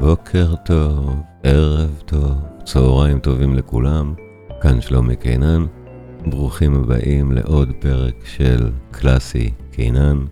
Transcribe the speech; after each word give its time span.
בוקר 0.00 0.54
טוב, 0.64 1.22
ערב 1.42 2.02
טוב, 2.06 2.34
צהריים 2.64 3.18
טובים 3.18 3.54
לכולם, 3.54 4.14
כאן 4.60 4.80
שלומי 4.80 5.16
קינן, 5.16 5.66
ברוכים 6.26 6.74
הבאים 6.74 7.32
לעוד 7.32 7.72
פרק 7.80 8.14
של 8.24 8.70
קלאסי 8.90 9.50
קינן, 9.72 10.24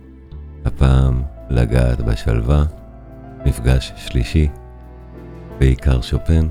הפעם 0.64 1.22
לגעת 1.50 2.00
בשלווה, 2.00 2.64
מפגש 3.46 3.92
שלישי, 3.96 4.48
בעיקר 5.58 6.00
שופן, 6.00 6.48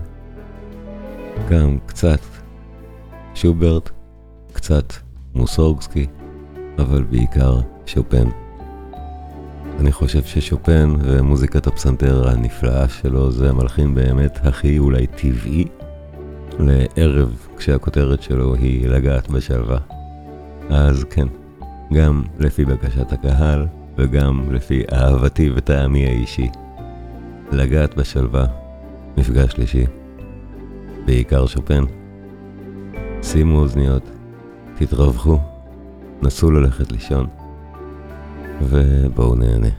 גם 1.50 1.78
קצת 1.86 2.20
שוברט, 3.36 3.90
קצת 4.54 4.94
מוסורגסקי, 5.36 6.08
אבל 6.80 7.04
בעיקר 7.04 7.60
שופן. 7.86 8.43
אני 9.80 9.92
חושב 9.92 10.24
ששופן 10.24 10.96
ומוזיקת 11.02 11.68
הפסנתר 11.68 12.30
הנפלאה 12.30 12.90
שלו 12.90 13.32
זה 13.32 13.50
המלחין 13.50 13.96
באמת 13.96 14.40
הכי 14.44 14.80
אולי 14.80 15.08
טבעי 15.08 15.66
לערב 16.60 17.48
כשהכותרת 17.58 18.22
שלו 18.22 18.56
היא 18.56 18.88
לגעת 18.88 19.30
בשלווה. 19.30 19.78
אז 20.70 21.04
כן, 21.04 21.28
גם 21.94 22.24
לפי 22.40 22.66
בקשת 22.66 23.12
הקהל 23.12 23.68
וגם 23.98 24.54
לפי 24.54 24.84
אהבתי 24.94 25.50
וטעמי 25.56 26.06
האישי. 26.06 26.50
לגעת 27.52 27.96
בשלווה, 27.96 28.46
מפגש 29.18 29.52
שלישי, 29.52 29.86
בעיקר 31.06 31.46
שופן. 31.46 31.84
שימו 33.22 33.60
אוזניות, 33.60 34.10
תתרווחו, 34.76 35.40
נסו 36.22 36.52
ללכת 36.52 36.92
לישון. 36.92 37.43
ובואו 38.62 39.36
נהנה. 39.36 39.70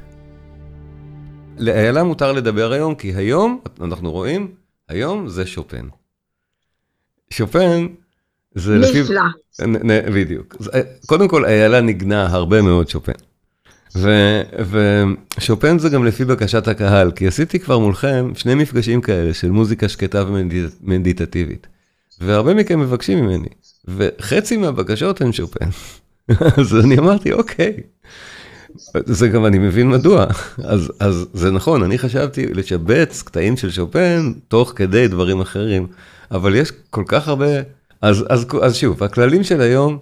לאיילה 1.58 2.02
מותר 2.02 2.32
לדבר 2.32 2.72
היום, 2.72 2.94
כי 2.94 3.14
היום, 3.14 3.60
אנחנו 3.80 4.10
רואים, 4.12 4.54
היום 4.88 5.28
זה 5.28 5.46
שופן. 5.46 5.88
שופן 7.30 7.86
זה 8.54 8.78
לפי... 8.78 9.00
נפלא. 9.00 9.22
בדיוק. 10.14 10.56
קודם 11.06 11.28
כל, 11.28 11.44
איילה 11.44 11.80
ניגנה 11.80 12.26
הרבה 12.26 12.62
מאוד 12.62 12.88
שופן. 12.88 13.12
ו, 13.96 14.10
ושופן 15.38 15.78
זה 15.78 15.88
גם 15.88 16.04
לפי 16.04 16.24
בקשת 16.24 16.68
הקהל, 16.68 17.10
כי 17.10 17.26
עשיתי 17.26 17.58
כבר 17.58 17.78
מולכם 17.78 18.32
שני 18.34 18.54
מפגשים 18.54 19.00
כאלה 19.00 19.34
של 19.34 19.50
מוזיקה 19.50 19.88
שקטה 19.88 20.24
ומדיטטיבית. 20.82 21.66
והרבה 22.20 22.54
מכם 22.54 22.80
מבקשים 22.80 23.24
ממני, 23.24 23.48
וחצי 23.84 24.56
מהבקשות 24.56 25.20
הן 25.20 25.32
שופן. 25.32 25.66
אז 26.60 26.84
אני 26.84 26.98
אמרתי, 26.98 27.32
אוקיי, 27.32 27.76
זה 29.04 29.28
גם 29.28 29.46
אני 29.46 29.58
מבין 29.58 29.90
מדוע, 29.90 30.24
אז, 30.64 30.92
אז 31.00 31.26
זה 31.32 31.50
נכון, 31.50 31.82
אני 31.82 31.98
חשבתי 31.98 32.46
לשבץ 32.46 33.22
קטעים 33.22 33.56
של 33.56 33.70
שופן 33.70 34.32
תוך 34.48 34.72
כדי 34.76 35.08
דברים 35.08 35.40
אחרים, 35.40 35.86
אבל 36.30 36.54
יש 36.54 36.72
כל 36.90 37.04
כך 37.06 37.28
הרבה, 37.28 37.46
אז, 38.02 38.24
אז, 38.28 38.46
אז 38.62 38.76
שוב, 38.76 39.02
הכללים 39.02 39.44
של 39.44 39.60
היום, 39.60 39.98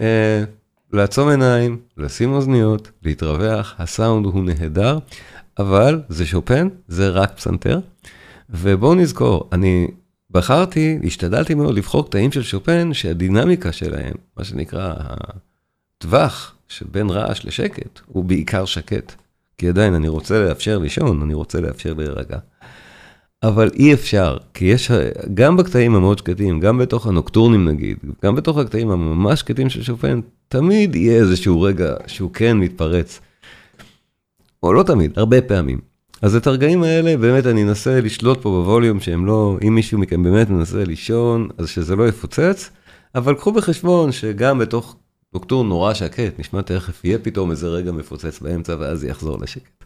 אה, 0.00 0.44
לעצום 0.92 1.28
עיניים, 1.28 1.78
לשים 1.96 2.32
אוזניות, 2.32 2.90
להתרווח, 3.02 3.74
הסאונד 3.78 4.26
הוא 4.26 4.44
נהדר, 4.44 4.98
אבל 5.58 6.00
זה 6.08 6.26
שופן, 6.26 6.68
זה 6.88 7.08
רק 7.08 7.32
פסנתר, 7.36 7.80
ובואו 8.50 8.94
נזכור, 8.94 9.48
אני 9.52 9.88
בחרתי, 10.30 10.98
השתדלתי 11.04 11.54
מאוד 11.54 11.74
לבחור 11.74 12.06
קטעים 12.06 12.32
של 12.32 12.42
שופן 12.42 12.94
שהדינמיקה 12.94 13.72
שלהם, 13.72 14.14
מה 14.36 14.44
שנקרא 14.44 14.94
הטווח, 15.98 16.54
שבין 16.70 17.10
רעש 17.10 17.44
לשקט 17.44 18.00
הוא 18.06 18.24
בעיקר 18.24 18.64
שקט. 18.64 19.12
כי 19.58 19.68
עדיין 19.68 19.94
אני 19.94 20.08
רוצה 20.08 20.38
לאפשר 20.38 20.78
לישון, 20.78 21.22
אני 21.22 21.34
רוצה 21.34 21.60
לאפשר 21.60 21.94
להירגע. 21.94 22.38
אבל 23.42 23.70
אי 23.74 23.94
אפשר, 23.94 24.36
כי 24.54 24.64
יש, 24.64 24.90
גם 25.34 25.56
בקטעים 25.56 25.94
המאוד 25.94 26.18
שקטים, 26.18 26.60
גם 26.60 26.78
בתוך 26.78 27.06
הנוקטורנים 27.06 27.68
נגיד, 27.68 27.96
גם 28.24 28.34
בתוך 28.34 28.58
הקטעים 28.58 28.90
הממש 28.90 29.40
שקטים 29.40 29.70
של 29.70 29.82
שופן, 29.82 30.20
תמיד 30.48 30.94
יהיה 30.94 31.20
איזשהו 31.20 31.60
רגע 31.60 31.94
שהוא 32.06 32.30
כן 32.32 32.56
מתפרץ. 32.56 33.20
או 34.62 34.72
לא 34.72 34.82
תמיד, 34.82 35.12
הרבה 35.16 35.42
פעמים. 35.42 35.78
אז 36.22 36.36
את 36.36 36.46
הרגעים 36.46 36.82
האלה, 36.82 37.16
באמת 37.16 37.46
אני 37.46 37.62
אנסה 37.62 38.00
לשלוט 38.00 38.42
פה 38.42 38.50
בווליום 38.50 39.00
שהם 39.00 39.26
לא, 39.26 39.58
אם 39.66 39.74
מישהו 39.74 39.98
מכם 39.98 40.22
באמת 40.22 40.50
מנסה 40.50 40.84
לישון, 40.84 41.48
אז 41.58 41.68
שזה 41.68 41.96
לא 41.96 42.08
יפוצץ, 42.08 42.70
אבל 43.14 43.34
קחו 43.34 43.52
בחשבון 43.52 44.12
שגם 44.12 44.58
בתוך 44.58 44.96
נוקטורן 45.34 45.68
נורא 45.68 45.94
שקט, 45.94 46.38
נשמע 46.38 46.62
תכף 46.62 47.04
יהיה 47.04 47.18
פתאום 47.18 47.50
איזה 47.50 47.68
רגע 47.68 47.92
מפוצץ 47.92 48.40
באמצע 48.40 48.76
ואז 48.78 49.04
יחזור 49.04 49.38
לשקט. 49.40 49.84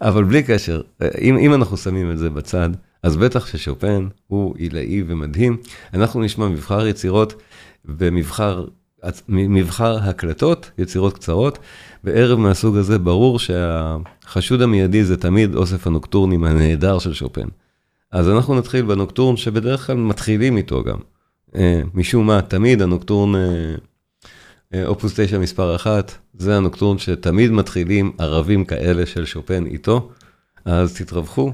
אבל 0.00 0.24
בלי 0.24 0.42
קשר, 0.42 0.80
אם, 1.20 1.38
אם 1.38 1.54
אנחנו 1.54 1.76
שמים 1.76 2.10
את 2.10 2.18
זה 2.18 2.30
בצד, 2.30 2.70
אז 3.02 3.16
בטח 3.16 3.46
ששופן 3.46 4.08
הוא 4.26 4.54
עילאי 4.56 5.02
ומדהים. 5.06 5.56
אנחנו 5.94 6.22
נשמע 6.22 6.48
מבחר 6.48 6.86
יצירות 6.86 7.42
במבחר 7.84 8.64
מבחר 9.28 9.98
הקלטות, 9.98 10.70
יצירות 10.78 11.14
קצרות. 11.14 11.58
בערב 12.04 12.38
מהסוג 12.38 12.76
הזה 12.76 12.98
ברור 12.98 13.38
שהחשוד 13.38 14.62
המיידי 14.62 15.04
זה 15.04 15.16
תמיד 15.16 15.54
אוסף 15.54 15.86
הנוקטורנים 15.86 16.44
הנהדר 16.44 16.98
של 16.98 17.14
שופן. 17.14 17.48
אז 18.10 18.28
אנחנו 18.28 18.54
נתחיל 18.54 18.84
בנוקטורן 18.84 19.36
שבדרך 19.36 19.86
כלל 19.86 19.96
מתחילים 19.96 20.56
איתו 20.56 20.84
גם. 20.84 20.98
אה, 21.56 21.82
משום 21.94 22.26
מה, 22.26 22.42
תמיד 22.42 22.82
הנוקטורן... 22.82 23.32
אה, 24.74 24.86
אופוס 24.86 25.14
9 25.16 25.38
מספר 25.38 25.76
1, 25.76 26.12
זה 26.34 26.56
הנוקטורן 26.56 26.98
שתמיד 26.98 27.50
מתחילים 27.50 28.12
ערבים 28.18 28.64
כאלה 28.64 29.06
של 29.06 29.24
שופן 29.24 29.66
איתו, 29.66 30.10
אז 30.64 30.94
תתרווחו, 30.94 31.52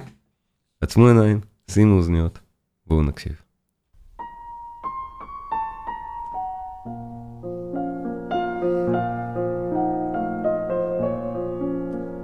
עצמו 0.80 1.08
עיניים, 1.08 1.40
שימו 1.70 1.96
אוזניות, 1.96 2.38
בואו 2.86 3.02
נקשיב. 3.02 3.32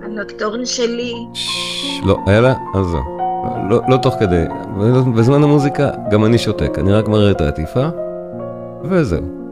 הנוקטורן 0.03 0.67
שלי. 0.67 1.15
לא, 2.05 2.19
איילה, 2.27 2.55
אז 2.75 2.87
זהו. 2.87 3.19
לא, 3.71 3.81
לא 3.89 3.97
תוך 4.03 4.15
כדי, 4.21 4.45
בזמן 5.17 5.43
המוזיקה 5.43 5.91
גם 6.11 6.25
אני 6.25 6.39
שותק, 6.39 6.79
אני 6.79 6.93
רק 6.93 7.09
מראה 7.09 7.31
את 7.31 7.41
העטיפה, 7.41 7.89
וזהו. 8.85 9.46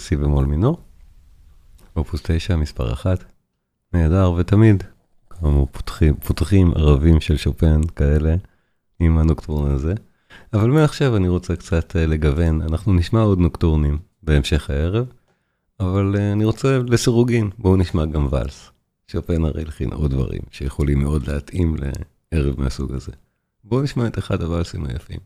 בסי 0.00 0.16
במול 0.16 0.44
מינור, 0.44 0.78
אופוס 1.96 2.20
9, 2.24 2.56
מספר 2.56 2.92
אחת, 2.92 3.24
נהדר, 3.92 4.32
ותמיד, 4.32 4.82
כאמור, 5.30 5.68
פותחים, 5.72 6.14
פותחים 6.14 6.72
ערבים 6.74 7.20
של 7.20 7.36
שופן 7.36 7.80
כאלה, 7.96 8.34
עם 9.00 9.18
הנוקטורן 9.18 9.70
הזה. 9.70 9.94
אבל 10.52 10.70
מעכשיו 10.70 11.16
אני 11.16 11.28
רוצה 11.28 11.56
קצת 11.56 11.94
לגוון, 11.94 12.62
אנחנו 12.62 12.92
נשמע 12.92 13.20
עוד 13.20 13.38
נוקטורנים 13.38 13.98
בהמשך 14.22 14.70
הערב, 14.70 15.06
אבל 15.80 16.16
אני 16.32 16.44
רוצה 16.44 16.78
לסירוגין, 16.78 17.50
בואו 17.58 17.76
נשמע 17.76 18.06
גם 18.06 18.26
ואלס. 18.30 18.70
שופן 19.06 19.44
הרי 19.44 19.62
הלחין 19.62 19.92
עוד 19.92 20.10
דברים 20.10 20.42
שיכולים 20.50 20.98
מאוד 21.00 21.28
להתאים 21.28 21.76
לערב 22.32 22.60
מהסוג 22.60 22.92
הזה. 22.92 23.12
בואו 23.64 23.82
נשמע 23.82 24.06
את 24.06 24.18
אחד 24.18 24.42
הוואלסים 24.42 24.84
היפים. 24.86 25.20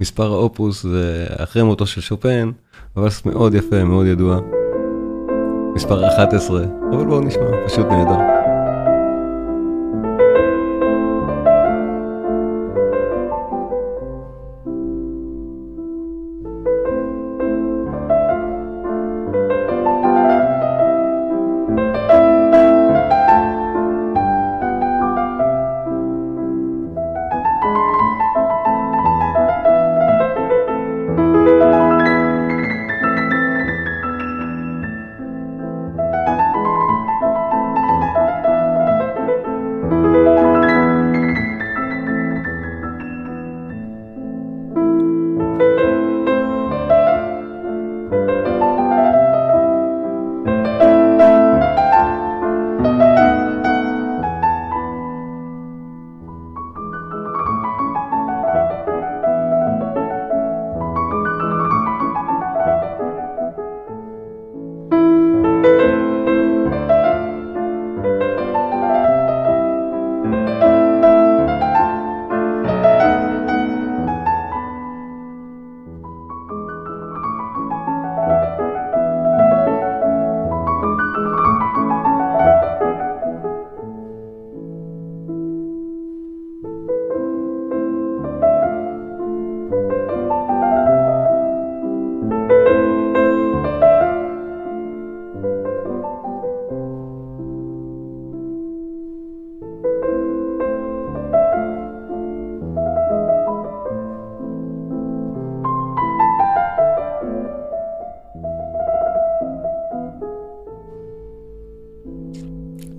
מספר 0.00 0.32
האופוס 0.32 0.82
זה 0.82 1.26
אחרי 1.36 1.62
מותו 1.62 1.86
של 1.86 2.00
שופן, 2.00 2.50
וואלס 2.96 3.24
מאוד 3.24 3.54
יפה, 3.54 3.84
מאוד 3.84 4.06
ידוע. 4.06 4.38
מספר 5.74 6.08
11, 6.08 6.64
אבל 6.90 7.04
בואו 7.04 7.20
נשמע, 7.20 7.66
פשוט 7.66 7.86
נהדר. 7.86 8.33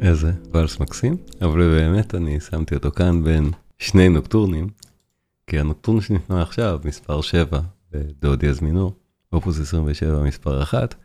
איזה 0.05 0.31
ואלס 0.51 0.79
מקסים, 0.79 1.17
אבל 1.41 1.77
באמת 1.77 2.15
אני 2.15 2.39
שמתי 2.39 2.75
אותו 2.75 2.91
כאן 2.91 3.23
בין 3.23 3.51
שני 3.79 4.09
נוקטורנים, 4.09 4.67
כי 5.47 5.59
הנוקטורן 5.59 6.01
שנשמע 6.01 6.41
עכשיו, 6.41 6.79
מספר 6.85 7.21
7 7.21 7.59
בדו 7.91 8.35
דיאז 8.35 8.61
מינור, 8.61 8.93
אופוס 9.33 9.59
27 9.59 10.23
מספר 10.23 10.63
1, 10.63 10.95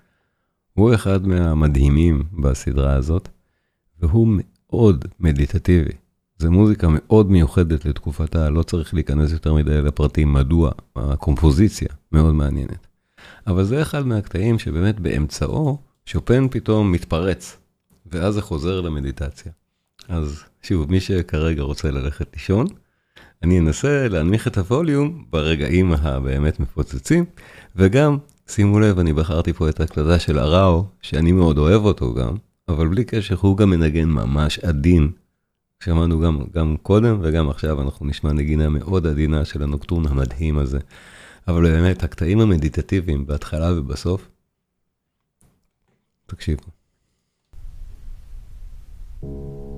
הוא 0.72 0.94
אחד 0.94 1.26
מהמדהימים 1.26 2.22
בסדרה 2.32 2.94
הזאת, 2.94 3.28
והוא 4.00 4.28
מאוד 4.38 5.04
מדיטטיבי. 5.20 5.92
זו 6.38 6.50
מוזיקה 6.50 6.88
מאוד 6.90 7.30
מיוחדת 7.30 7.84
לתקופתה, 7.84 8.50
לא 8.50 8.62
צריך 8.62 8.94
להיכנס 8.94 9.32
יותר 9.32 9.54
מדי 9.54 9.82
לפרטים 9.82 10.32
מדוע, 10.32 10.70
הקומפוזיציה 10.96 11.88
מאוד 12.12 12.34
מעניינת. 12.34 12.86
אבל 13.46 13.64
זה 13.64 13.82
אחד 13.82 14.06
מהקטעים 14.06 14.58
שבאמת 14.58 15.00
באמצעו 15.00 15.78
שופן 16.04 16.48
פתאום 16.50 16.92
מתפרץ. 16.92 17.56
ואז 18.12 18.34
זה 18.34 18.42
חוזר 18.42 18.80
למדיטציה. 18.80 19.52
אז 20.08 20.42
שוב, 20.62 20.90
מי 20.90 21.00
שכרגע 21.00 21.62
רוצה 21.62 21.90
ללכת 21.90 22.26
לישון, 22.32 22.66
אני 23.42 23.58
אנסה 23.58 24.08
להנמיך 24.08 24.46
את 24.46 24.58
הווליום 24.58 25.24
ברגעים 25.30 25.92
הבאמת 25.92 26.60
מפוצצים, 26.60 27.24
וגם, 27.76 28.18
שימו 28.48 28.80
לב, 28.80 28.98
אני 28.98 29.12
בחרתי 29.12 29.52
פה 29.52 29.68
את 29.68 29.80
ההקלטה 29.80 30.18
של 30.18 30.38
אראו, 30.38 30.84
שאני 31.02 31.32
מאוד 31.32 31.58
אוהב 31.58 31.84
אותו 31.84 32.14
גם, 32.14 32.34
אבל 32.68 32.88
בלי 32.88 33.04
קשר, 33.04 33.36
הוא 33.40 33.56
גם 33.56 33.70
מנגן 33.70 34.08
ממש 34.08 34.58
עדין. 34.58 35.10
שמענו 35.84 36.20
גם, 36.20 36.38
גם 36.54 36.76
קודם 36.82 37.18
וגם 37.22 37.50
עכשיו 37.50 37.82
אנחנו 37.82 38.06
נשמע 38.06 38.32
נגינה 38.32 38.68
מאוד 38.68 39.06
עדינה 39.06 39.44
של 39.44 39.62
הנוקטורן 39.62 40.06
המדהים 40.06 40.58
הזה. 40.58 40.78
אבל 41.48 41.62
באמת, 41.62 42.02
הקטעים 42.02 42.40
המדיטטיביים 42.40 43.26
בהתחלה 43.26 43.78
ובסוף, 43.78 44.28
תקשיבו. 46.26 46.79
you. 49.22 49.69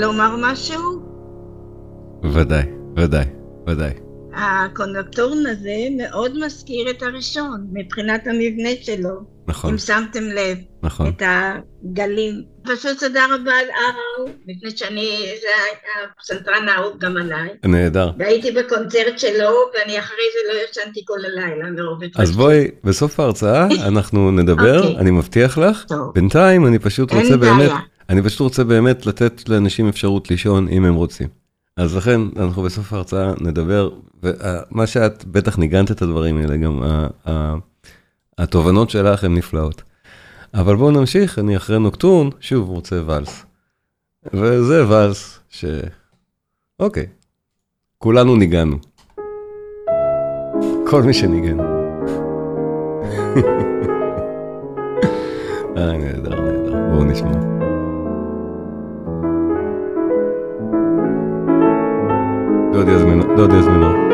לומר 0.00 0.36
משהו? 0.40 0.80
ודאי, 2.34 2.62
ודאי, 2.96 3.24
ודאי. 3.66 3.92
הנוקטורן 4.34 5.46
הזה 5.46 5.76
מאוד 5.96 6.38
מזכיר 6.44 6.90
את 6.90 7.02
הראשון, 7.02 7.66
מבחינת 7.72 8.26
המבנה 8.26 8.68
שלו. 8.82 9.20
נכון. 9.46 9.70
אם 9.70 9.78
שמתם 9.78 10.22
לב. 10.22 10.58
נכון. 10.82 11.06
את 11.08 11.22
הגלים. 11.22 12.42
פשוט 12.62 12.98
תודה 13.00 13.24
רבה 13.24 13.52
על 13.52 13.66
אראו, 13.70 14.28
מפני 14.46 14.70
שאני, 14.76 15.28
זה 15.40 15.48
הפסנתרן 16.18 16.68
האהוב 16.68 16.98
גם 16.98 17.16
עליי. 17.16 17.48
נהדר. 17.64 18.10
והייתי 18.18 18.50
בקונצרט 18.50 19.18
שלו, 19.18 19.50
ואני 19.74 19.98
אחרי 19.98 20.24
זה 20.32 20.54
לא 20.54 20.60
ישנתי 20.70 21.00
כל 21.04 21.18
הלילה 21.24 21.70
מרוב 21.70 21.98
אז 22.16 22.36
בואי, 22.36 22.70
בסוף 22.84 23.20
ההרצאה 23.20 23.66
אנחנו 23.86 24.30
נדבר, 24.30 24.78
אוקיי. 24.78 24.96
אני 24.96 25.10
מבטיח 25.10 25.58
לך. 25.58 25.84
טוב. 25.88 26.12
בינתיים 26.14 26.66
אני 26.66 26.78
פשוט 26.78 27.12
אין 27.12 27.20
רוצה 27.20 27.36
בעיה. 27.36 27.78
אני 28.08 28.22
פשוט 28.22 28.40
רוצה 28.40 28.64
באמת 28.64 29.06
לתת 29.06 29.48
לאנשים 29.48 29.88
אפשרות 29.88 30.30
לישון 30.30 30.68
אם 30.68 30.84
הם 30.84 30.94
רוצים. 30.94 31.28
אז 31.76 31.96
לכן 31.96 32.20
אנחנו 32.36 32.62
בסוף 32.62 32.92
ההרצאה 32.92 33.32
נדבר, 33.40 33.90
ומה 34.22 34.86
שאת 34.86 35.24
בטח 35.24 35.58
ניגנת 35.58 35.90
את 35.90 36.02
הדברים 36.02 36.36
האלה, 36.36 36.56
גם 36.56 36.82
ה- 36.82 37.06
ה- 37.28 37.54
התובנות 38.38 38.90
שלך 38.90 39.24
הן 39.24 39.34
נפלאות. 39.34 39.82
אבל 40.54 40.76
בואו 40.76 40.90
נמשיך, 40.90 41.38
אני 41.38 41.56
אחרי 41.56 41.78
נוקטורן, 41.78 42.28
שוב 42.40 42.68
רוצה 42.68 43.00
ואלס. 43.06 43.44
וזה 44.34 44.88
ואלס 44.88 45.38
ש... 45.50 45.64
אוקיי, 46.80 47.06
כולנו 47.98 48.36
ניגענו. 48.36 48.76
כל 50.90 51.02
מי 51.02 51.14
שניגן. 51.14 51.58
אה, 55.76 55.96
נהדר, 55.96 56.40
נהדר. 56.40 56.72
בואו 56.92 57.04
נשמע. 57.04 57.57
דודי 62.78 62.92
יזמינו, 62.92 63.36
דודי 63.36 63.56
יזמינו. 63.56 63.88
נהדר, 63.88 64.07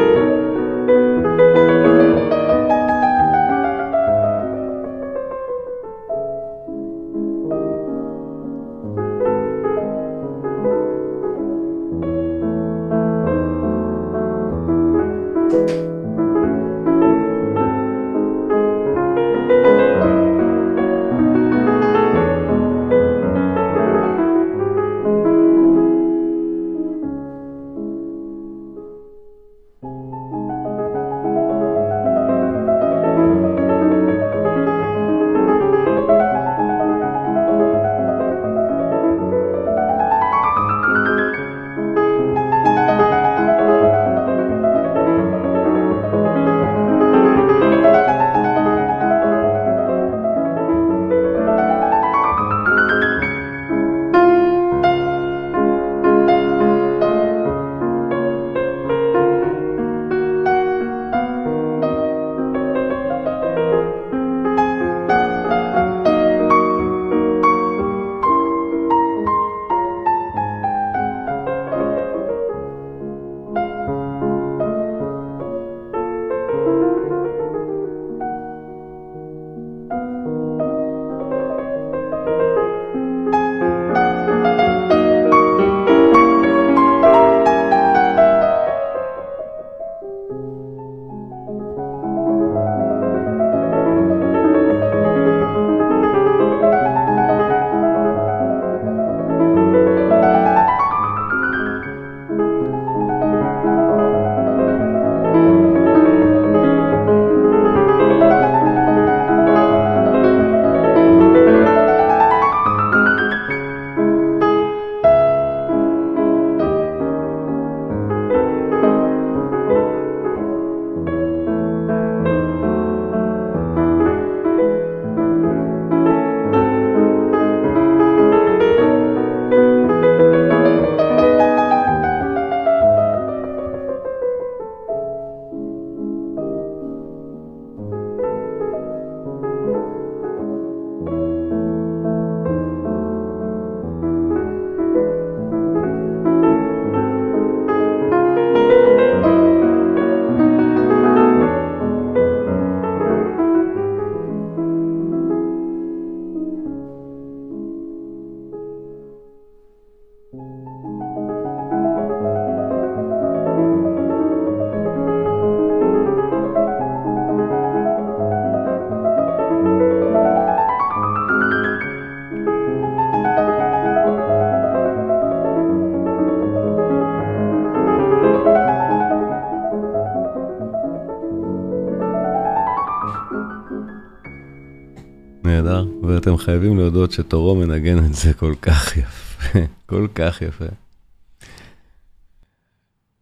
ואתם 186.35 186.45
חייבים 186.45 186.79
להודות 186.79 187.13
שתורו 187.13 187.55
מנגן 187.55 187.99
את 187.99 188.15
זה 188.15 188.33
כל 188.33 188.55
כך 188.63 188.97
יפה, 188.97 189.59
כל 189.91 190.07
כך 190.15 190.43
יפה. 190.43 190.65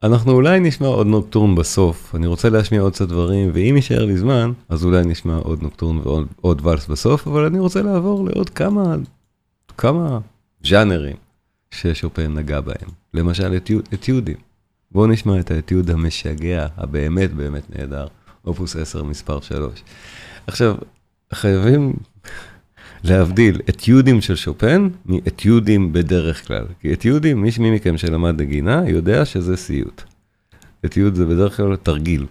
אנחנו 0.02 0.32
אולי 0.32 0.60
נשמע 0.60 0.86
עוד 0.86 1.06
נוקטורן 1.06 1.54
בסוף, 1.54 2.14
אני 2.14 2.26
רוצה 2.26 2.48
להשמיע 2.48 2.80
עוד 2.80 2.92
קצת 2.92 3.08
דברים, 3.08 3.50
ואם 3.54 3.72
יישאר 3.76 4.04
לי 4.04 4.16
זמן, 4.16 4.52
אז 4.68 4.84
אולי 4.84 5.04
נשמע 5.04 5.36
עוד 5.36 5.62
נוקטורן 5.62 5.98
ועוד 5.98 6.26
עוד 6.40 6.66
ואלס 6.66 6.86
בסוף, 6.86 7.26
אבל 7.26 7.44
אני 7.44 7.58
רוצה 7.58 7.82
לעבור 7.82 8.24
לעוד 8.24 8.50
כמה, 8.50 8.96
כמה 9.78 10.18
ז'אנרים 10.64 11.16
ששופן 11.70 12.34
נגע 12.34 12.60
בהם. 12.60 12.88
למשל 13.14 13.56
אתיוד, 13.56 13.88
אתיודים. 13.94 14.36
בואו 14.92 15.06
נשמע 15.06 15.40
את 15.40 15.50
האתיוד 15.50 15.90
המשגע, 15.90 16.66
הבאמת 16.76 17.34
באמת 17.34 17.76
נהדר, 17.76 18.06
אופוס 18.44 18.76
10 18.76 19.04
מספר 19.04 19.40
3. 19.40 19.82
עכשיו, 20.46 20.74
חייבים 21.32 21.92
להבדיל 23.04 23.60
אתיודים 23.68 24.20
של 24.20 24.36
שופן 24.36 24.88
מאתיודים 25.06 25.92
בדרך 25.92 26.46
כלל. 26.46 26.64
כי 26.80 26.92
אתיודים, 26.92 27.42
מי 27.42 27.70
מכם 27.70 27.98
שלמד 27.98 28.40
נגינה 28.40 28.82
יודע 28.86 29.24
שזה 29.24 29.56
סיוט. 29.56 30.02
אתיוד 30.84 31.14
זה 31.14 31.26
בדרך 31.26 31.56
כלל 31.56 31.76
תרגיל. 31.76 32.26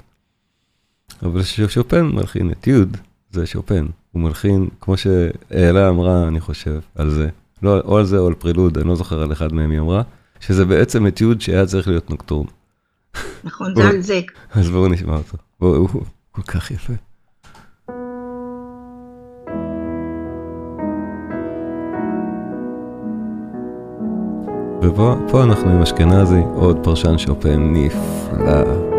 אבל 1.23 1.43
כששופן 1.43 2.05
מלחין 2.05 2.51
אתיוד, 2.51 2.97
זה 3.31 3.45
שופן. 3.45 3.85
הוא 4.11 4.21
מלחין, 4.21 4.69
כמו 4.81 4.97
שאלה 4.97 5.89
אמרה, 5.89 6.27
אני 6.27 6.39
חושב, 6.39 6.79
על 6.95 7.09
זה. 7.09 7.29
לא, 7.63 7.79
או 7.79 7.97
על 7.97 8.05
זה 8.05 8.17
או 8.17 8.27
על 8.27 8.33
פרילוד, 8.33 8.77
אני 8.77 8.87
לא 8.87 8.95
זוכר 8.95 9.21
על 9.21 9.31
אחד 9.31 9.53
מהם 9.53 9.71
היא 9.71 9.79
אמרה, 9.79 10.01
שזה 10.39 10.65
בעצם 10.65 11.07
אתיוד 11.07 11.41
שהיה 11.41 11.65
צריך 11.65 11.87
להיות 11.87 12.09
נוקטורן. 12.09 12.47
נכון, 13.43 13.75
זה 13.75 13.87
על 13.87 14.01
זה. 14.01 14.21
אז 14.55 14.69
בואו 14.69 14.87
נשמע 14.87 15.15
אותו. 15.15 15.37
בואו, 15.59 15.75
הוא 15.75 16.03
כל 16.31 16.41
כך 16.41 16.71
יפה. 16.71 16.93
ופה 24.81 25.43
אנחנו 25.43 25.71
עם 25.71 25.81
אשכנזי, 25.81 26.41
עוד 26.55 26.77
פרשן 26.83 27.17
שופן 27.17 27.73
נפלא, 27.73 28.90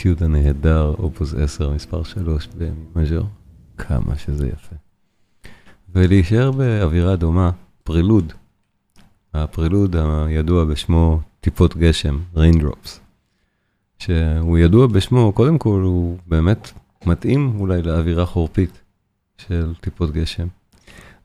האטיוד 0.00 0.22
הנהדר, 0.22 0.94
אופוס 0.98 1.34
10, 1.34 1.70
מספר 1.70 2.02
3 2.02 2.48
במז'ור, 2.58 3.26
כמה 3.78 4.18
שזה 4.18 4.48
יפה. 4.48 4.76
ולהישאר 5.92 6.50
באווירה 6.50 7.16
דומה, 7.16 7.50
פרילוד, 7.84 8.32
הפרילוד 9.34 9.96
הידוע 9.96 10.64
בשמו 10.64 11.20
טיפות 11.40 11.76
גשם, 11.76 12.18
Raindrops, 12.36 12.88
שהוא 13.98 14.58
ידוע 14.58 14.86
בשמו, 14.86 15.32
קודם 15.32 15.58
כל 15.58 15.80
הוא 15.84 16.18
באמת 16.26 16.70
מתאים 17.06 17.56
אולי 17.58 17.82
לאווירה 17.82 18.26
חורפית 18.26 18.80
של 19.38 19.74
טיפות 19.80 20.10
גשם, 20.10 20.46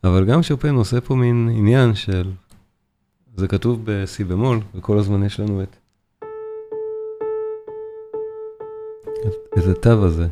אבל 0.03 0.25
גם 0.25 0.43
שופן 0.43 0.75
עושה 0.75 1.01
פה 1.01 1.15
מין 1.15 1.49
עניין 1.55 1.95
של, 1.95 2.31
זה 3.35 3.47
כתוב 3.47 3.81
ב-C 3.83 4.23
במול, 4.23 4.59
וכל 4.75 4.97
הזמן 4.97 5.23
יש 5.23 5.39
לנו 5.39 5.63
את 5.63 5.75
איזה 9.57 9.73
תו 9.73 10.05
הזה, 10.05 10.27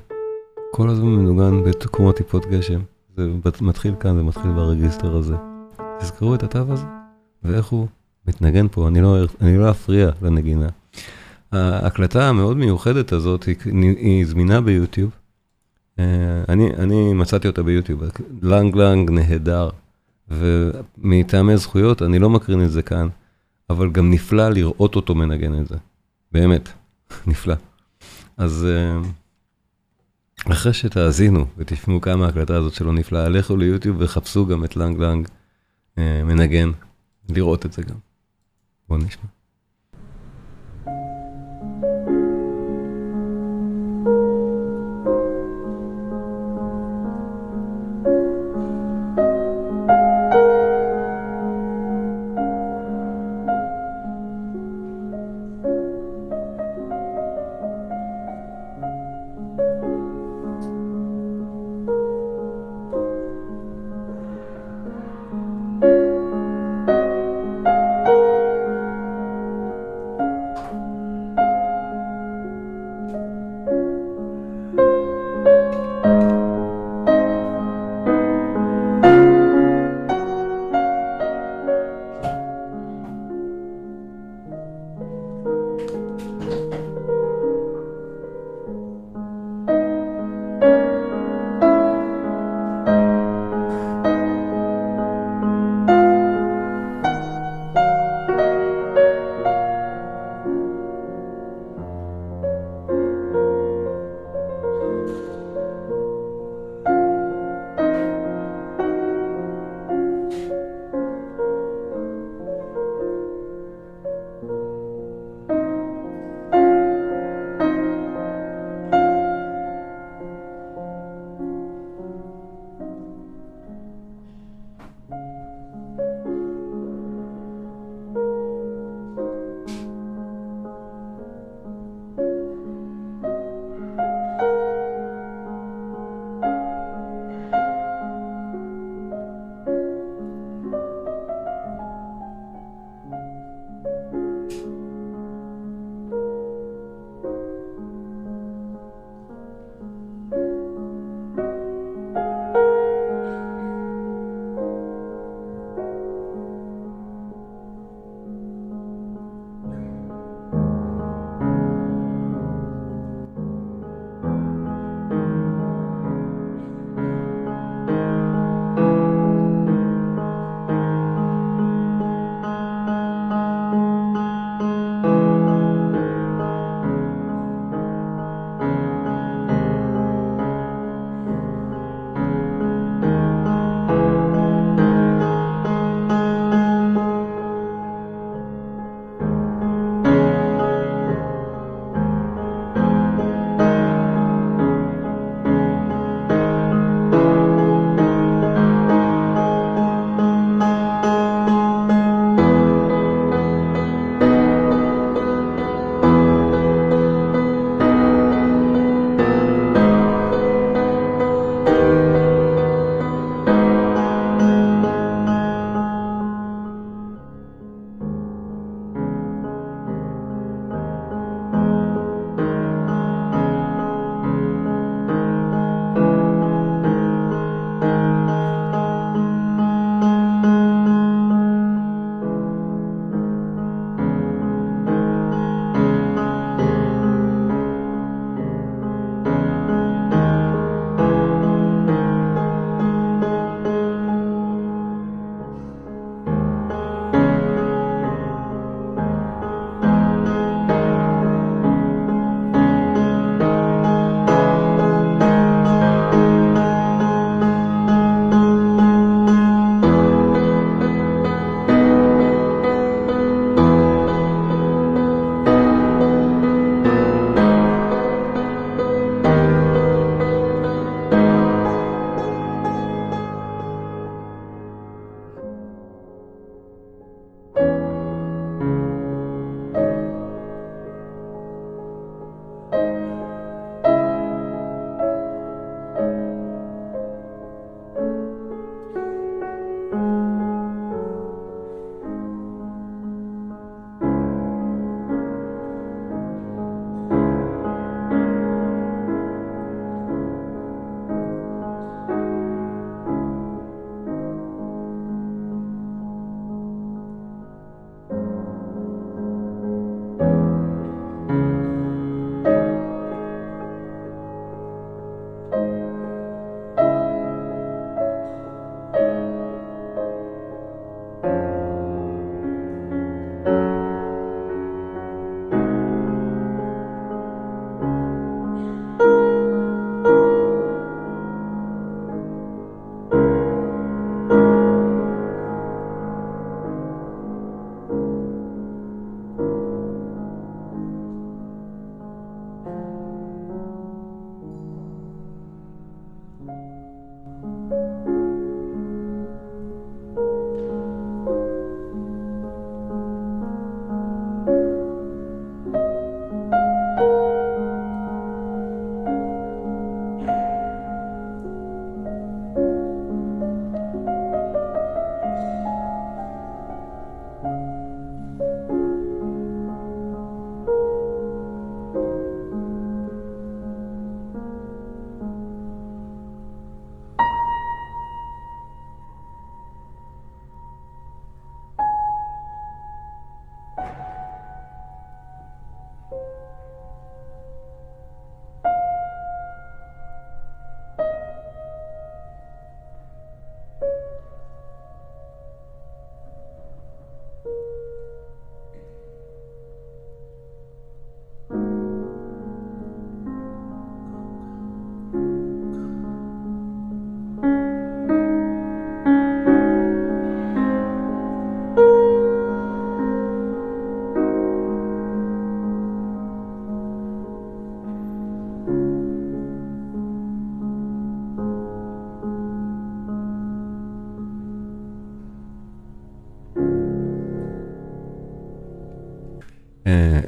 כל 0.71 0.89
הזמן 0.89 1.07
מנוגן 1.07 1.71
כמו 1.91 2.11
טיפות 2.11 2.45
גשם. 2.45 2.79
זה 3.17 3.27
מתחיל 3.61 3.95
כאן, 3.99 4.15
זה 4.15 4.23
מתחיל 4.23 4.51
ברגיסטר 4.51 5.15
הזה. 5.15 5.35
תזכרו 5.99 6.35
את 6.35 6.43
התו 6.43 6.65
הזה, 6.69 6.85
ואיך 7.43 7.67
הוא 7.67 7.87
מתנגן 8.27 8.67
פה, 8.71 8.87
אני 8.87 9.01
לא, 9.01 9.17
אני 9.41 9.57
לא 9.57 9.71
אפריע 9.71 10.11
לנגינה. 10.21 10.67
ההקלטה 11.51 12.29
המאוד 12.29 12.57
מיוחדת 12.57 13.11
הזאת, 13.11 13.43
היא, 13.43 13.55
היא 13.97 14.25
זמינה 14.25 14.61
ביוטיוב. 14.61 15.11
אה, 15.99 16.05
אני, 16.49 16.69
אני 16.79 17.13
מצאתי 17.13 17.47
אותה 17.47 17.63
ביוטיוב, 17.63 18.03
לנג 18.41 18.75
לנג 18.75 19.11
נהדר, 19.11 19.69
ומטעמי 20.29 21.57
זכויות 21.57 22.01
אני 22.01 22.19
לא 22.19 22.29
מקרין 22.29 22.63
את 22.63 22.71
זה 22.71 22.81
כאן, 22.81 23.07
אבל 23.69 23.91
גם 23.91 24.11
נפלא 24.11 24.49
לראות 24.49 24.95
אותו 24.95 25.15
מנגן 25.15 25.61
את 25.61 25.67
זה, 25.67 25.75
באמת, 26.31 26.69
נפלא. 27.27 27.55
אז 28.37 28.65
אה, 28.65 29.09
אחרי 30.51 30.73
שתאזינו 30.73 31.45
ותשמעו 31.57 32.01
כמה 32.01 32.25
ההקלטה 32.25 32.55
הזאת 32.55 32.73
שלו 32.73 32.91
נפלאה, 32.91 33.29
לכו 33.29 33.57
ליוטיוב 33.57 33.97
וחפשו 33.99 34.45
גם 34.45 34.65
את 34.65 34.75
לנג 34.75 34.99
לנג 34.99 35.27
אה, 35.97 36.23
מנגן, 36.23 36.71
לראות 37.29 37.65
את 37.65 37.73
זה 37.73 37.81
גם. 37.81 37.97
בואו 38.89 38.99
נשמע. 38.99 39.42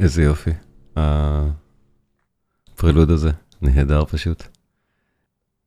איזה 0.05 0.23
יופי. 0.23 0.51
הפרילוד 0.95 1.49
הזה, 3.09 3.31
נהדר 3.61 4.05
פשוט. 4.05 4.43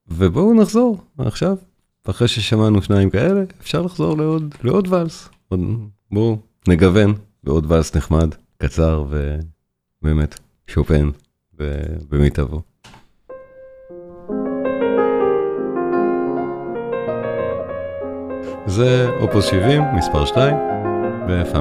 ובואו 0.08 0.54
נחזור 0.54 1.04
עכשיו, 1.18 1.56
אחרי 2.04 2.28
ששמענו 2.28 2.82
שניים 2.82 3.10
כאלה, 3.10 3.42
אפשר 3.60 3.82
לחזור 3.82 4.16
לעוד, 4.16 4.54
לעוד 4.62 4.88
ואלס. 4.88 5.28
בואו 6.10 6.38
נגוון 6.68 7.14
בעוד 7.44 7.72
ואלס 7.72 7.96
נחמד, 7.96 8.34
קצר 8.58 9.04
ובאמת 10.02 10.38
שופן 10.66 11.10
במיטבו. 12.08 12.62
זה 18.66 19.10
אופוס 19.20 19.44
70, 19.44 19.82
מספר 19.96 20.26
2, 20.26 20.56
בפא 21.28 21.60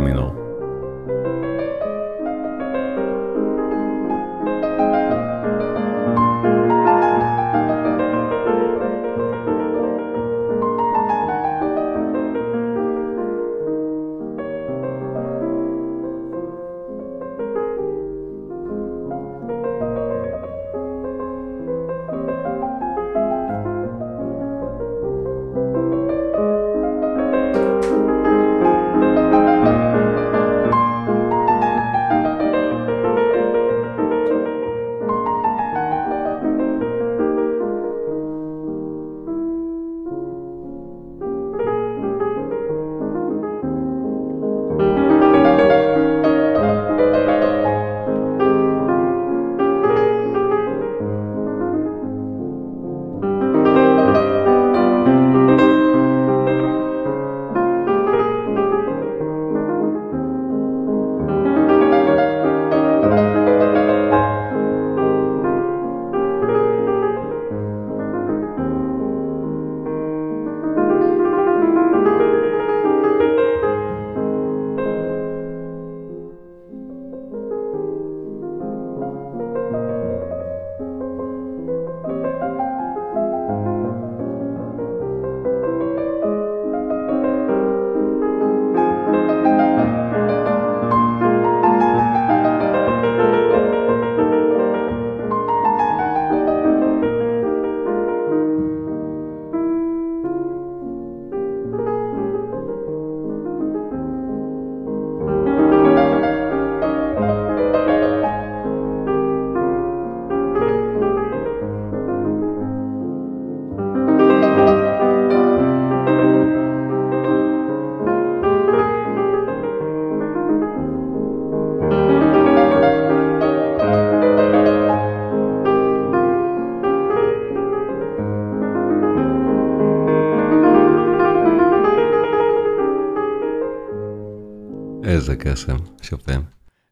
מינור. 135.46 135.54
איזה 135.56 135.56
קסם, 135.56 135.76
שופן. 136.02 136.42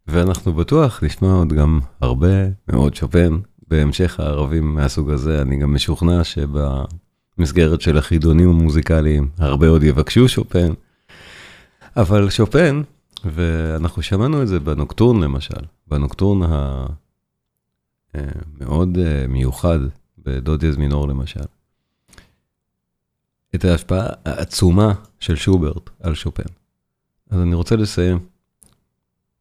ואנחנו 0.07 0.53
בטוח 0.53 1.03
נשמע 1.03 1.31
עוד 1.31 1.53
גם 1.53 1.79
הרבה 2.01 2.27
מאוד 2.67 2.95
שופן 2.95 3.37
בהמשך 3.67 4.19
הערבים 4.19 4.75
מהסוג 4.75 5.09
הזה. 5.09 5.41
אני 5.41 5.57
גם 5.57 5.73
משוכנע 5.73 6.23
שבמסגרת 6.23 7.81
של 7.81 7.97
החידונים 7.97 8.49
המוזיקליים 8.49 9.29
הרבה 9.37 9.67
עוד 9.67 9.83
יבקשו 9.83 10.27
שופן. 10.27 10.73
אבל 11.97 12.29
שופן, 12.29 12.81
ואנחנו 13.25 14.01
שמענו 14.01 14.41
את 14.41 14.47
זה 14.47 14.59
בנוקטורן 14.59 15.23
למשל, 15.23 15.61
בנוקטורן 15.87 16.49
המאוד 18.13 18.97
אה, 18.97 19.27
מיוחד 19.27 19.79
בדודיאז 20.17 20.77
מינור 20.77 21.07
למשל. 21.07 21.45
את 23.55 23.65
ההשפעה 23.65 24.07
העצומה 24.25 24.93
של 25.19 25.35
שוברט 25.35 25.89
על 25.99 26.15
שופן. 26.15 26.43
אז 27.29 27.41
אני 27.41 27.55
רוצה 27.55 27.75
לסיים 27.75 28.19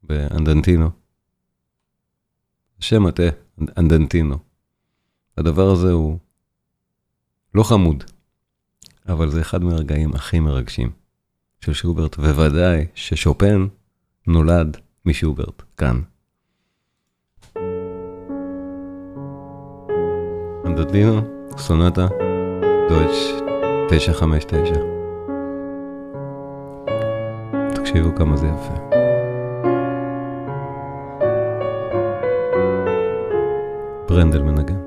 באנדנטינו. 0.06 0.90
שם 2.80 3.02
מטעה, 3.02 3.28
אנדנטינו. 3.78 4.36
הדבר 5.38 5.70
הזה 5.70 5.92
הוא 5.92 6.18
לא 7.54 7.62
חמוד, 7.62 8.04
אבל 9.08 9.30
זה 9.30 9.40
אחד 9.40 9.64
מהרגעים 9.64 10.14
הכי 10.14 10.40
מרגשים 10.40 10.90
של 11.60 11.72
שוברט, 11.72 12.18
וודאי 12.18 12.86
ששופן 12.94 13.66
נולד 14.26 14.76
משוברט, 15.06 15.62
כאן. 15.76 16.00
אנדנטינו, 20.66 21.20
סונטה, 21.58 22.08
דויטש 22.88 23.44
959. 23.90 24.74
תקשיבו 27.74 28.16
כמה 28.16 28.36
זה 28.36 28.46
יפה. 28.46 28.93
Branderman, 34.14 34.83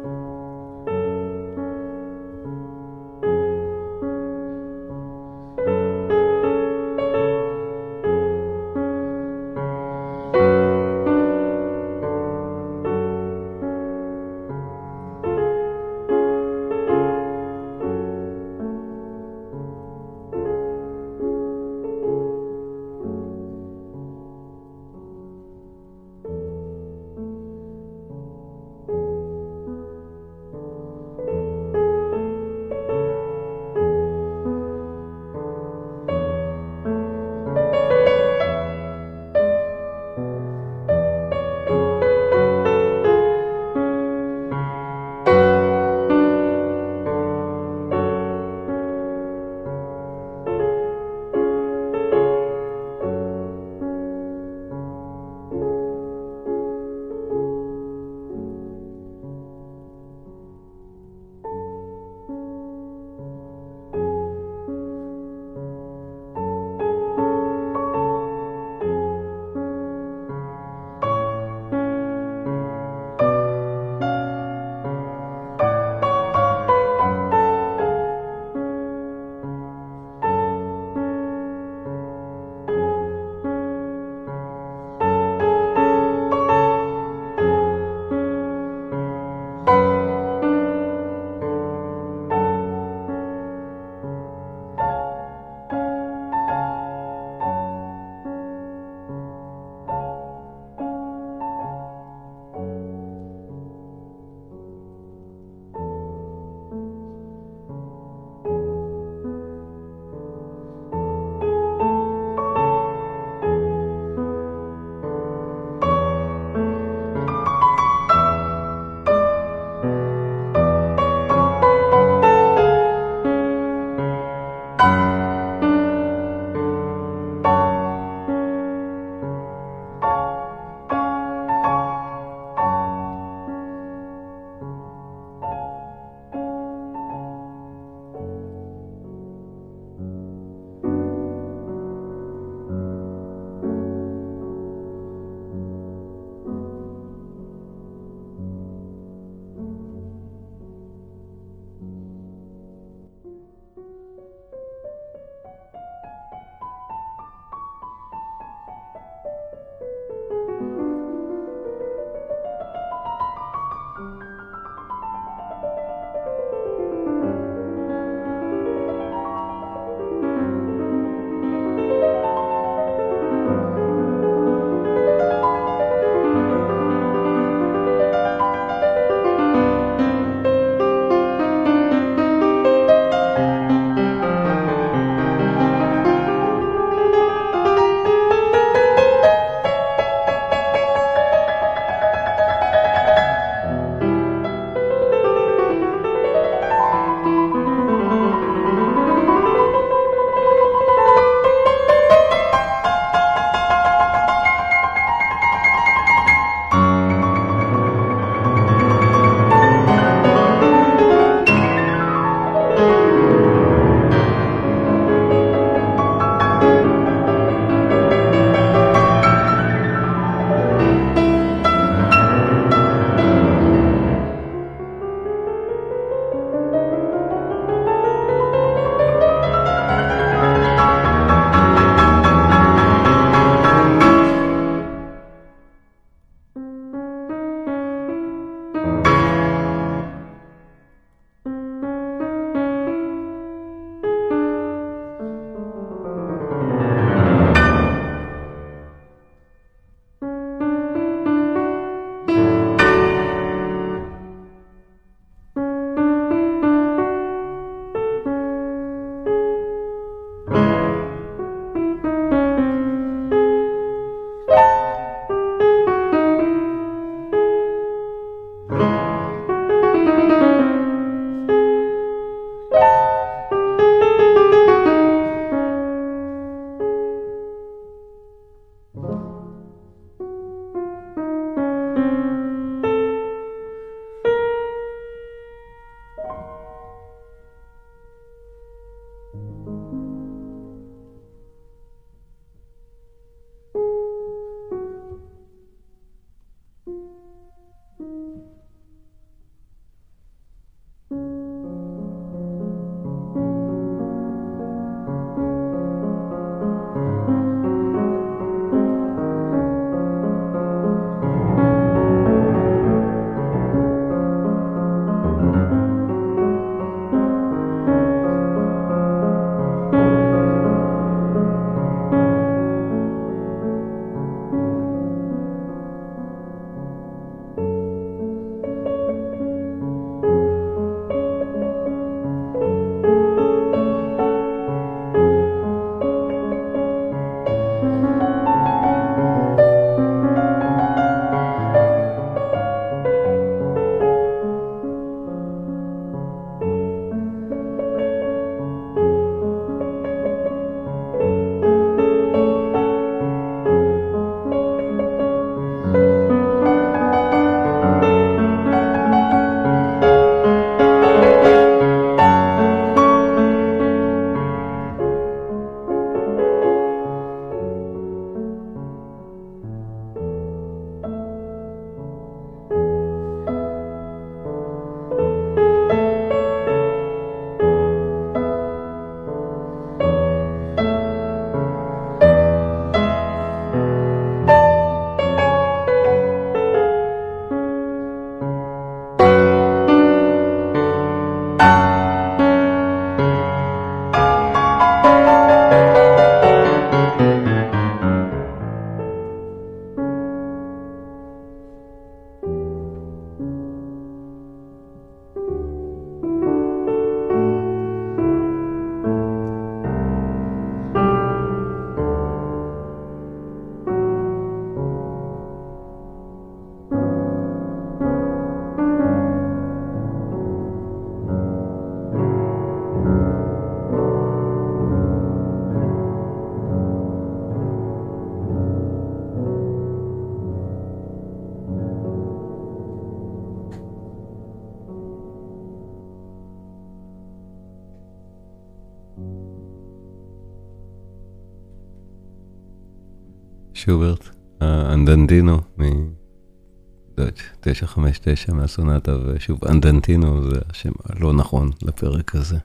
שוברט, 443.87 444.29
האנדנטינו 444.61 445.61
מדויטש 445.77 447.41
959 447.59 448.53
מהסונטה, 448.53 449.17
ושוב, 449.25 449.65
אנדנטינו 449.65 450.49
זה 450.49 450.59
השם 450.69 450.91
הלא 451.05 451.33
נכון 451.33 451.71
לפרק 451.81 452.35
הזה. 452.35 452.57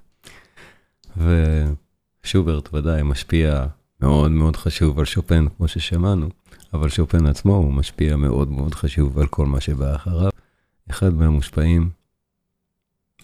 ושוברט 1.17 2.75
ודאי 2.75 3.03
משפיע 3.03 3.67
מאוד 4.01 4.31
מאוד 4.31 4.57
חשוב 4.57 4.99
על 4.99 5.05
שופן, 5.05 5.47
כמו 5.57 5.69
ששמענו, 5.69 6.29
אבל 6.73 6.89
שופן 6.89 7.27
עצמו 7.27 7.55
הוא 7.55 7.73
משפיע 7.73 8.17
מאוד 8.17 8.51
מאוד 8.51 8.75
חשוב 8.75 9.19
על 9.19 9.27
כל 9.27 9.47
מה 9.47 9.61
שבא 9.61 9.97
אחריו. 9.97 10.31
אחד 10.91 11.15
מהמושפעים 11.15 11.91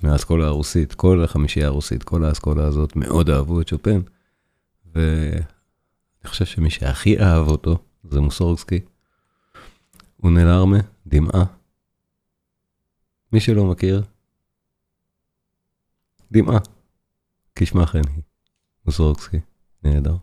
מהאסכולה 0.02 0.46
הרוסית, 0.46 0.94
כל 0.94 1.24
החמישייה 1.24 1.66
הרוסית, 1.66 2.02
כל 2.02 2.24
האסכולה 2.24 2.64
הזאת 2.64 2.96
מאוד 2.96 3.30
אהבו 3.30 3.60
את 3.60 3.68
שופן, 3.68 4.00
ואני 4.94 5.40
חושב 6.26 6.44
שמי 6.44 6.70
שהכי 6.70 7.20
אהב 7.20 7.48
אותו 7.48 7.78
זה 8.04 8.20
מוסורסקי. 8.20 8.80
הוא 10.16 10.30
נלרמה, 10.30 10.78
דמעה. 11.06 11.44
מי 13.32 13.40
שלא 13.40 13.64
מכיר, 13.64 14.02
דמעה, 16.32 16.58
כשמה 17.54 17.86
כן 17.86 18.08
היא. 18.08 18.22
מוסורסקי, 18.86 19.40
נהדר. 19.82 20.16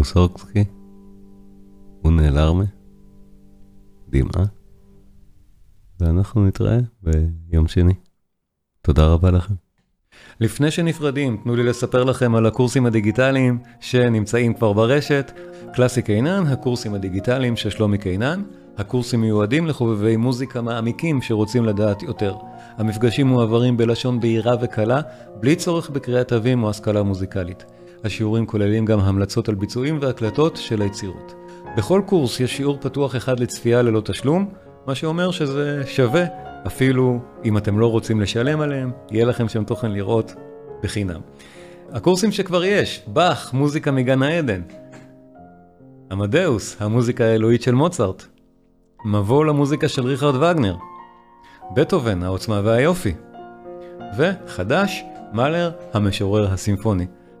מוסורקסקי, 0.00 0.64
הוא 2.02 2.12
נעלרמה, 2.12 2.64
דמעה, 4.08 4.44
ואנחנו 6.00 6.46
נתראה 6.46 6.78
ביום 7.02 7.68
שני. 7.68 7.92
תודה 8.82 9.06
רבה 9.06 9.30
לכם. 9.30 9.54
לפני 10.40 10.70
שנפרדים, 10.70 11.36
תנו 11.44 11.56
לי 11.56 11.62
לספר 11.62 12.04
לכם 12.04 12.34
על 12.34 12.46
הקורסים 12.46 12.86
הדיגיטליים 12.86 13.58
שנמצאים 13.80 14.54
כבר 14.54 14.72
ברשת. 14.72 15.32
קלאסי 15.74 16.02
קינן, 16.02 16.46
הקורסים 16.46 16.94
הדיגיטליים 16.94 17.56
של 17.56 17.70
שלומי 17.70 17.98
קינן. 17.98 18.42
הקורסים 18.76 19.20
מיועדים 19.20 19.66
לחובבי 19.66 20.16
מוזיקה 20.16 20.62
מעמיקים 20.62 21.22
שרוצים 21.22 21.64
לדעת 21.64 22.02
יותר. 22.02 22.34
המפגשים 22.76 23.26
מועברים 23.26 23.76
בלשון 23.76 24.20
בהירה 24.20 24.54
וקלה, 24.60 25.00
בלי 25.40 25.56
צורך 25.56 25.90
בקריאת 25.90 26.28
תווים 26.28 26.62
או 26.62 26.70
השכלה 26.70 27.02
מוזיקלית. 27.02 27.64
השיעורים 28.04 28.46
כוללים 28.46 28.84
גם 28.84 29.00
המלצות 29.00 29.48
על 29.48 29.54
ביצועים 29.54 29.98
והקלטות 30.00 30.56
של 30.56 30.82
היצירות. 30.82 31.34
בכל 31.76 32.02
קורס 32.06 32.40
יש 32.40 32.56
שיעור 32.56 32.78
פתוח 32.80 33.16
אחד 33.16 33.40
לצפייה 33.40 33.82
ללא 33.82 34.00
תשלום, 34.00 34.48
מה 34.86 34.94
שאומר 34.94 35.30
שזה 35.30 35.82
שווה, 35.86 36.24
אפילו 36.66 37.18
אם 37.44 37.56
אתם 37.56 37.78
לא 37.78 37.86
רוצים 37.86 38.20
לשלם 38.20 38.60
עליהם, 38.60 38.90
יהיה 39.10 39.24
לכם 39.24 39.48
שם 39.48 39.64
תוכן 39.64 39.92
לראות 39.92 40.34
בחינם. 40.82 41.20
הקורסים 41.92 42.32
שכבר 42.32 42.64
יש, 42.64 43.02
באך, 43.06 43.52
מוזיקה 43.54 43.90
מגן 43.90 44.22
העדן. 44.22 44.60
עמדאוס, 46.10 46.76
המוזיקה 46.80 47.24
האלוהית 47.24 47.62
של 47.62 47.74
מוצרט. 47.74 48.24
מבוא 49.04 49.44
למוזיקה 49.44 49.88
של 49.88 50.02
ריכרד 50.02 50.34
וגנר. 50.34 50.76
בטהובן, 51.74 52.22
העוצמה 52.22 52.60
והיופי. 52.64 53.14
וחדש, 54.18 55.04
מאלר, 55.32 55.70
המשורר 55.92 56.52
הסימפוני. 56.52 57.06